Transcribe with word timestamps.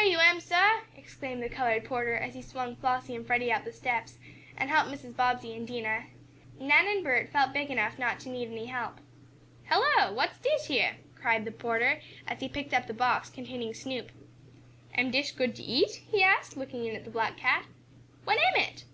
"Heah 0.00 0.12
you 0.12 0.18
am, 0.20 0.40
sah!" 0.40 0.82
exclaimed 0.96 1.42
the 1.42 1.48
colored 1.48 1.84
porter 1.84 2.14
as 2.16 2.34
he 2.34 2.40
swung 2.40 2.76
Flossie 2.76 3.16
and 3.16 3.26
Freddie 3.26 3.50
up 3.52 3.64
the 3.64 3.72
steps, 3.72 4.16
and 4.56 4.70
helped 4.70 4.92
Mrs. 4.92 5.16
Bobbsey 5.16 5.54
and 5.56 5.66
Dinah. 5.66 6.04
Nan 6.60 6.86
and 6.86 7.02
Bert 7.02 7.30
felt 7.30 7.52
big 7.52 7.68
enough 7.68 7.98
not 7.98 8.20
to 8.20 8.28
need 8.28 8.46
any 8.48 8.66
help. 8.66 8.98
"Hello! 9.64 10.12
What's 10.12 10.38
dish 10.38 10.70
yeah?" 10.70 10.92
cried 11.16 11.44
the 11.44 11.50
porter, 11.50 12.00
as 12.28 12.38
he 12.38 12.48
picked 12.48 12.72
up 12.72 12.86
the 12.86 12.94
box 12.94 13.28
containing 13.28 13.74
Snoop. 13.74 14.12
"Am 14.94 15.10
dish 15.10 15.32
good 15.32 15.56
to 15.56 15.64
eat?" 15.64 16.00
he 16.12 16.22
asked, 16.22 16.56
looking 16.56 16.84
in 16.86 16.94
at 16.94 17.04
the 17.04 17.10
black 17.10 17.36
cat. 17.36 17.64
"What 18.22 18.38
am 18.38 18.54
it?" 18.62 18.84